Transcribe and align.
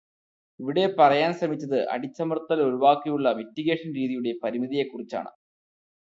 ഇവിടെ 0.59 0.85
പറയാൻ 0.99 1.31
ശ്രമിച്ചത് 1.33 1.77
അടിച്ചമർത്തൽ 1.87 2.59
ഒഴിവാക്കിയുള്ള 2.61 3.33
മിറ്റിഗേഷൻ 3.39 3.89
രീതികളുടെ 3.97 4.33
പരിമിതിയെകുറിച്ചാണ്. 4.43 5.31